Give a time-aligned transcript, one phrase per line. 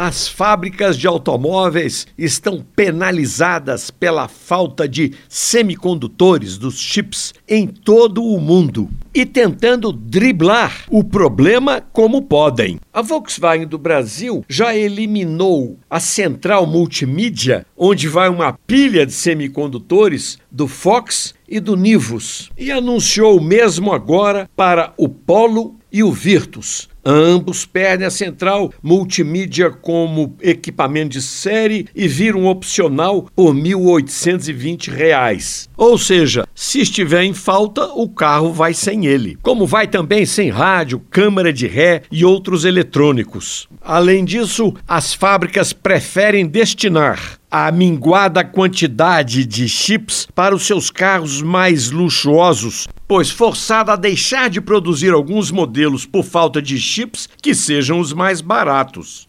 [0.00, 8.40] As fábricas de automóveis estão penalizadas pela falta de semicondutores dos chips em todo o
[8.40, 12.78] mundo e tentando driblar o problema como podem.
[12.92, 20.38] A Volkswagen do Brasil já eliminou a central multimídia, onde vai uma pilha de semicondutores
[20.48, 26.88] do Fox e do Nivus, e anunciou mesmo agora para o Polo e o Virtus.
[27.10, 35.70] Ambos perdem a central multimídia como equipamento de série e viram opcional por R$ 1.820.
[35.74, 39.38] Ou seja, se estiver em falta, o carro vai sem ele.
[39.40, 43.66] Como vai também sem rádio, câmara de ré e outros eletrônicos.
[43.80, 51.40] Além disso, as fábricas preferem destinar a minguada quantidade de chips para os seus carros
[51.40, 57.54] mais luxuosos, pois forçada a deixar de produzir alguns modelos por falta de chips que
[57.54, 59.27] sejam os mais baratos.